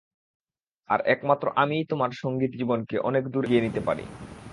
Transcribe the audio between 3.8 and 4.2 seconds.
পারি।